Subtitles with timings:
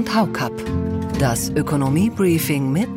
[0.00, 0.54] und Haukapp.
[1.18, 2.88] Das Ökonomie-Briefing mit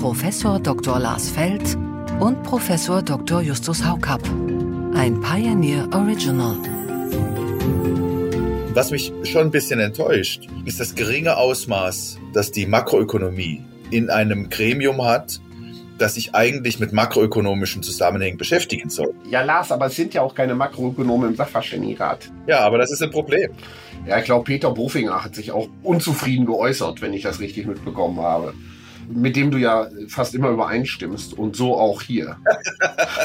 [0.00, 1.00] Professor Dr.
[1.00, 1.76] Lars Feld
[2.20, 3.40] und Professor Dr.
[3.40, 4.22] Justus Haukapp.
[4.94, 6.56] Ein Pioneer Original.
[8.72, 14.48] Was mich schon ein bisschen enttäuscht, ist das geringe Ausmaß, das die Makroökonomie in einem
[14.48, 15.40] Gremium hat,
[15.98, 19.14] das sich eigentlich mit makroökonomischen Zusammenhängen beschäftigen soll.
[19.30, 22.30] Ja, Lars, aber es sind ja auch keine Makroökonomen im Sachverständigenrat.
[22.46, 23.50] Ja, aber das ist ein Problem.
[24.06, 28.20] Ja, ich glaube, Peter Bofinger hat sich auch unzufrieden geäußert, wenn ich das richtig mitbekommen
[28.20, 28.54] habe.
[29.10, 32.36] Mit dem du ja fast immer übereinstimmst und so auch hier.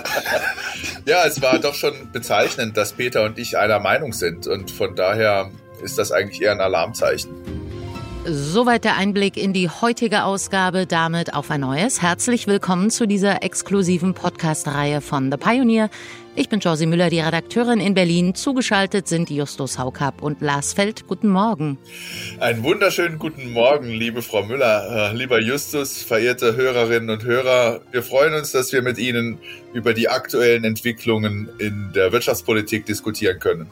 [1.05, 4.95] ja, es war doch schon bezeichnend, dass Peter und ich einer Meinung sind und von
[4.95, 5.51] daher
[5.83, 7.31] ist das eigentlich eher ein Alarmzeichen.
[8.25, 12.01] Soweit der Einblick in die heutige Ausgabe, damit auf ein neues.
[12.01, 15.89] Herzlich willkommen zu dieser exklusiven Podcast-Reihe von The Pioneer.
[16.33, 18.33] Ich bin Josie Müller, die Redakteurin in Berlin.
[18.33, 21.05] Zugeschaltet sind Justus Haukapp und Lars Feld.
[21.07, 21.77] Guten Morgen.
[22.39, 27.81] Einen wunderschönen guten Morgen, liebe Frau Müller, äh, lieber Justus, verehrte Hörerinnen und Hörer.
[27.91, 29.37] Wir freuen uns, dass wir mit Ihnen
[29.73, 33.69] über die aktuellen Entwicklungen in der Wirtschaftspolitik diskutieren können.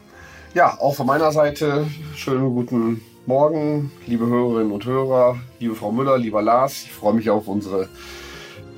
[0.52, 6.18] Ja, auch von meiner Seite schönen guten Morgen, liebe Hörerinnen und Hörer, liebe Frau Müller,
[6.18, 6.82] lieber Lars.
[6.82, 7.88] Ich freue mich auf unsere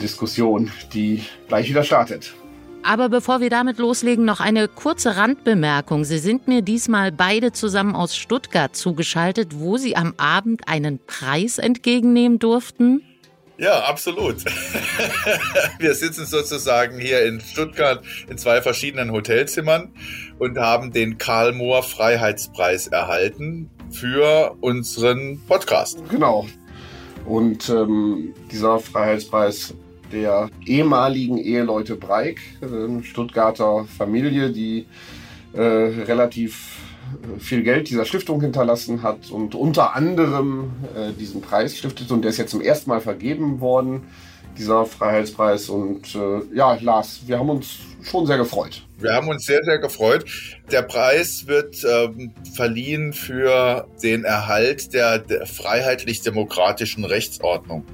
[0.03, 2.35] Diskussion, die gleich wieder startet.
[2.83, 6.05] Aber bevor wir damit loslegen, noch eine kurze Randbemerkung.
[6.05, 11.57] Sie sind mir diesmal beide zusammen aus Stuttgart zugeschaltet, wo Sie am Abend einen Preis
[11.57, 13.01] entgegennehmen durften.
[13.57, 14.45] Ja, absolut.
[15.79, 19.95] Wir sitzen sozusagen hier in Stuttgart in zwei verschiedenen Hotelzimmern
[20.39, 26.03] und haben den Karl Mohr Freiheitspreis erhalten für unseren Podcast.
[26.11, 26.47] Genau.
[27.27, 29.75] Und ähm, dieser Freiheitspreis
[30.13, 34.87] der ehemaligen Eheleute Breik, äh, Stuttgarter Familie, die
[35.53, 36.79] äh, relativ
[37.23, 42.23] äh, viel Geld dieser Stiftung hinterlassen hat und unter anderem äh, diesen Preis stiftet und
[42.23, 44.03] der ist jetzt zum ersten Mal vergeben worden,
[44.59, 45.69] dieser Freiheitspreis.
[45.69, 48.83] Und äh, ja, Lars, wir haben uns schon sehr gefreut.
[49.05, 50.25] Wir haben uns sehr, sehr gefreut.
[50.73, 57.85] Der Preis wird ähm, verliehen für den Erhalt der, der freiheitlich-demokratischen Rechtsordnung.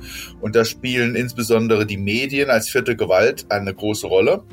[0.41, 4.45] Und da spielen insbesondere die Medien als vierte Gewalt eine große Rolle.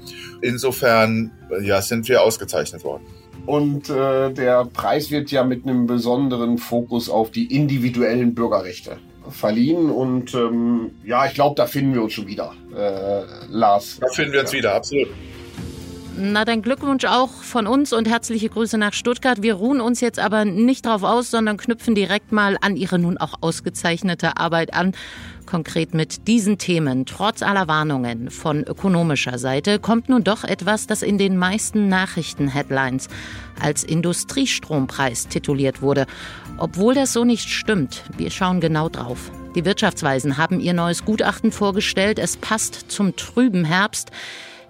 [0.42, 1.32] Insofern
[1.62, 3.06] ja, sind wir ausgezeichnet worden.
[3.46, 8.98] Und äh, der Preis wird ja mit einem besonderen Fokus auf die individuellen Bürgerrechte
[9.30, 9.92] verliehen.
[9.92, 14.00] Und ähm, ja, ich glaube, da finden wir uns schon wieder, äh, Lars.
[14.02, 15.10] Da finden wir uns wieder, absolut.
[16.20, 19.44] Na, dann Glückwunsch auch von uns und herzliche Grüße nach Stuttgart.
[19.44, 23.20] Wir ruhen uns jetzt aber nicht drauf aus, sondern knüpfen direkt mal an Ihre nun
[23.20, 24.94] auch ausgezeichnete Arbeit an.
[25.46, 27.06] Konkret mit diesen Themen.
[27.06, 33.10] Trotz aller Warnungen von ökonomischer Seite kommt nun doch etwas, das in den meisten Nachrichten-Headlines
[33.62, 36.08] als Industriestrompreis tituliert wurde.
[36.58, 38.04] Obwohl das so nicht stimmt.
[38.18, 39.30] Wir schauen genau drauf.
[39.54, 42.18] Die Wirtschaftsweisen haben ihr neues Gutachten vorgestellt.
[42.18, 44.10] Es passt zum trüben Herbst.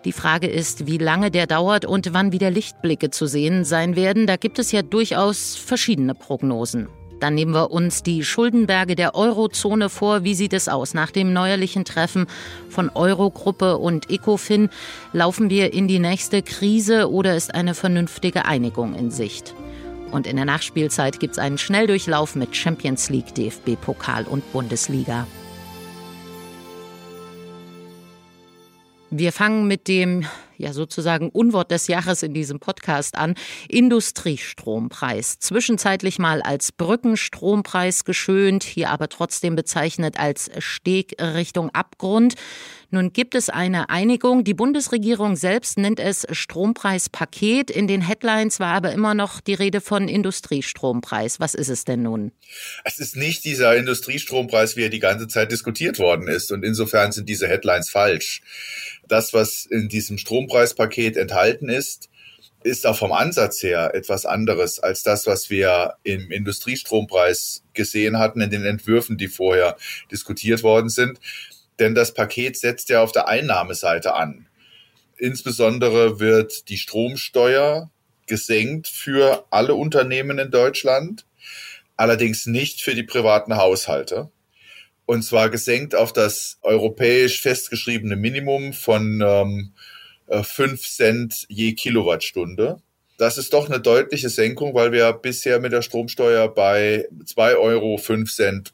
[0.07, 4.25] Die Frage ist, wie lange der dauert und wann wieder Lichtblicke zu sehen sein werden.
[4.25, 6.87] Da gibt es ja durchaus verschiedene Prognosen.
[7.19, 10.23] Dann nehmen wir uns die Schuldenberge der Eurozone vor.
[10.23, 10.93] Wie sieht es aus?
[10.93, 12.27] Nach dem neuerlichen Treffen
[12.69, 14.69] von Eurogruppe und ECOFIN
[15.11, 19.55] laufen wir in die nächste Krise oder ist eine vernünftige Einigung in Sicht?
[20.11, 25.27] Und in der Nachspielzeit gibt es einen Schnelldurchlauf mit Champions League, DFB-Pokal und Bundesliga.
[29.09, 30.25] Wir fangen mit dem
[30.57, 33.35] ja sozusagen Unwort des Jahres in diesem Podcast an.
[33.69, 35.39] Industriestrompreis.
[35.39, 42.35] Zwischenzeitlich mal als Brückenstrompreis geschönt, hier aber trotzdem bezeichnet als Steg Richtung Abgrund.
[42.89, 44.45] Nun gibt es eine Einigung.
[44.45, 47.69] Die Bundesregierung selbst nennt es Strompreispaket.
[47.69, 51.41] In den Headlines war aber immer noch die Rede von Industriestrompreis.
[51.41, 52.31] Was ist es denn nun?
[52.85, 56.53] Es ist nicht dieser Industriestrompreis, wie er die ganze Zeit diskutiert worden ist.
[56.53, 58.41] Und insofern sind diese Headlines falsch.
[59.07, 62.09] Das, was in diesem Strompreispaket enthalten ist,
[62.63, 68.41] ist auch vom Ansatz her etwas anderes als das, was wir im Industriestrompreis gesehen hatten
[68.41, 69.77] in den Entwürfen, die vorher
[70.11, 71.19] diskutiert worden sind.
[71.79, 74.47] Denn das Paket setzt ja auf der Einnahmeseite an.
[75.17, 77.89] Insbesondere wird die Stromsteuer
[78.25, 81.25] gesenkt für alle Unternehmen in Deutschland,
[81.95, 84.29] allerdings nicht für die privaten Haushalte.
[85.07, 89.73] Und zwar gesenkt auf das europäisch festgeschriebene Minimum von ähm,
[90.29, 92.81] 5 Cent je Kilowattstunde.
[93.17, 97.99] Das ist doch eine deutliche Senkung, weil wir bisher mit der Stromsteuer bei 2,05 Euro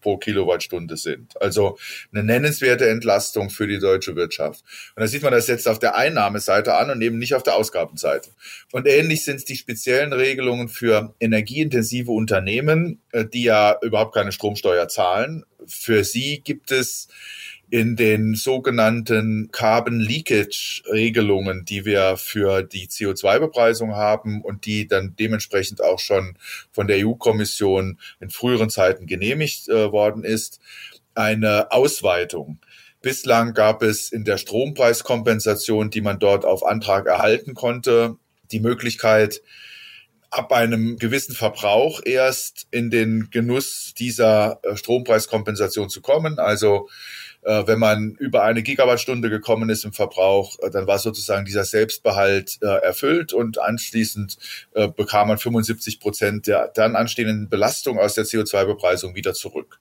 [0.01, 1.39] pro Kilowattstunde sind.
[1.41, 1.77] Also
[2.11, 4.63] eine nennenswerte Entlastung für die deutsche Wirtschaft.
[4.95, 7.55] Und da sieht man das jetzt auf der Einnahmeseite an und eben nicht auf der
[7.55, 8.29] Ausgabenseite.
[8.73, 14.33] Und ähnlich sind es die speziellen Regelungen für energieintensive Unternehmen, äh, die ja überhaupt keine
[14.33, 15.45] Stromsteuer zahlen.
[15.65, 17.07] Für sie gibt es
[17.73, 25.15] in den sogenannten Carbon Leakage Regelungen, die wir für die CO2-Bepreisung haben und die dann
[25.17, 26.37] dementsprechend auch schon
[26.71, 30.59] von der EU-Kommission in früheren Zeiten genehmigt äh, worden ist,
[31.15, 32.59] eine Ausweitung.
[33.01, 38.17] Bislang gab es in der Strompreiskompensation, die man dort auf Antrag erhalten konnte,
[38.51, 39.41] die Möglichkeit,
[40.33, 46.39] ab einem gewissen Verbrauch erst in den Genuss dieser äh, Strompreiskompensation zu kommen.
[46.39, 46.89] Also
[47.43, 51.65] äh, wenn man über eine Gigawattstunde gekommen ist im Verbrauch, äh, dann war sozusagen dieser
[51.65, 54.37] Selbstbehalt erfüllt und anschließend
[54.95, 59.79] bekam man 75 Prozent der dann anstehenden Belastung aus der CO2-Bepreisung wieder zurück.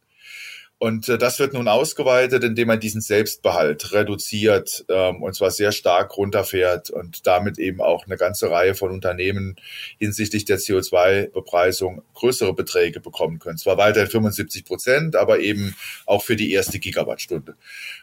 [0.82, 5.70] Und äh, das wird nun ausgeweitet, indem man diesen Selbstbehalt reduziert ähm, und zwar sehr
[5.70, 9.54] stark runterfährt und damit eben auch eine ganze Reihe von Unternehmen
[10.00, 13.58] hinsichtlich der CO2-Bepreisung größere Beträge bekommen können.
[13.58, 17.54] Zwar weiterhin 75 Prozent, aber eben auch für die erste Gigawattstunde.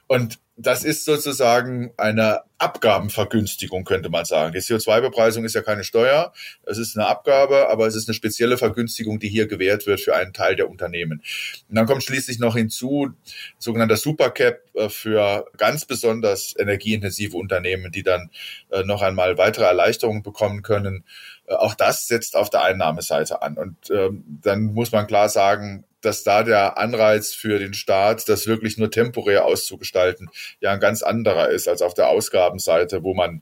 [0.07, 4.51] Und das ist sozusagen eine Abgabenvergünstigung, könnte man sagen.
[4.51, 6.33] Die CO2-Bepreisung ist ja keine Steuer,
[6.65, 10.17] es ist eine Abgabe, aber es ist eine spezielle Vergünstigung, die hier gewährt wird für
[10.17, 11.23] einen Teil der Unternehmen.
[11.69, 13.11] Und dann kommt schließlich noch hinzu,
[13.57, 18.29] sogenannter Supercap äh, für ganz besonders energieintensive Unternehmen, die dann
[18.69, 21.05] äh, noch einmal weitere Erleichterungen bekommen können.
[21.45, 23.57] Äh, auch das setzt auf der Einnahmeseite an.
[23.57, 28.47] Und ähm, dann muss man klar sagen, dass da der Anreiz für den Staat, das
[28.47, 30.29] wirklich nur temporär auszugestalten,
[30.59, 33.41] ja ein ganz anderer ist als auf der Ausgabenseite, wo man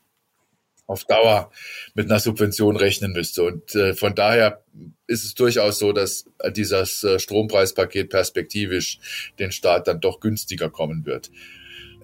[0.87, 1.51] auf Dauer
[1.95, 3.43] mit einer Subvention rechnen müsste.
[3.43, 4.63] Und äh, von daher
[5.05, 8.99] ist es durchaus so, dass dieses äh, Strompreispaket perspektivisch
[9.37, 11.29] den Staat dann doch günstiger kommen wird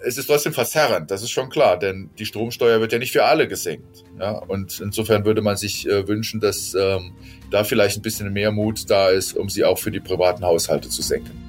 [0.04, 3.26] es ist trotzdem verzerrend, das ist schon klar, denn die Stromsteuer wird ja nicht für
[3.26, 4.04] alle gesenkt.
[4.20, 4.32] Ja?
[4.32, 7.14] Und insofern würde man sich äh, wünschen, dass ähm,
[7.50, 10.90] da vielleicht ein bisschen mehr Mut da ist, um sie auch für die privaten Haushalte
[10.90, 11.43] zu senken.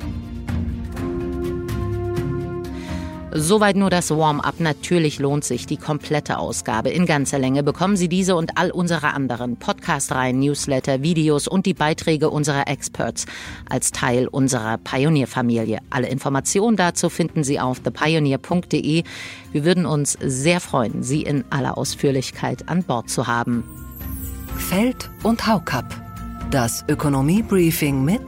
[3.37, 4.61] Soweit nur das Warm-up.
[4.61, 6.91] Natürlich lohnt sich die komplette Ausgabe.
[6.91, 11.75] In ganzer Länge bekommen Sie diese und all unsere anderen Podcast-Reihen, Newsletter, Videos und die
[11.75, 13.27] Beiträge unserer Experts
[13.69, 15.81] als Teil unserer Pioneer-Familie.
[15.91, 19.03] Alle Informationen dazu finden Sie auf thepioneer.de.
[19.51, 23.65] Wir würden uns sehr freuen, Sie in aller Ausführlichkeit an Bord zu haben.
[24.57, 25.93] Feld und Haukapp.
[26.53, 28.23] Das Ökonomie-Briefing mit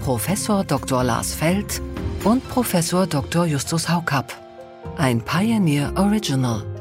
[0.00, 1.04] Professor Dr.
[1.04, 1.80] Lars Feld
[2.24, 3.46] und Professor Dr.
[3.46, 4.47] Justus Haukapp
[4.96, 6.77] ein Pioneer Original.